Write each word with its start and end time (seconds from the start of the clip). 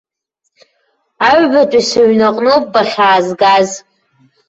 Аҩбатәи 1.29 1.83
сыҩны 1.89 2.25
аҟноуп 2.29 2.65
бахьаазгаз. 2.73 3.69